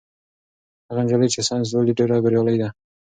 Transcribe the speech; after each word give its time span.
هغه 0.87 1.01
نجلۍ 1.05 1.27
چې 1.33 1.39
ساینس 1.47 1.67
لولي 1.71 1.93
ډېره 1.99 2.23
بریالۍ 2.25 2.57
ده. 2.61 2.69